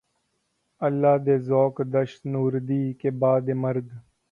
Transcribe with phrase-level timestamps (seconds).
[0.81, 2.83] اللہ رے ذوقِ دشت نوردی!
[2.99, 3.87] کہ بعدِ مرگ